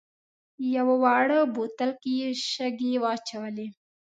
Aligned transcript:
یوه 0.75 0.95
واړه 1.03 1.39
بوتل 1.53 1.91
کې 2.01 2.11
یې 2.19 2.29
شګې 2.51 2.93
واچولې. 3.03 3.67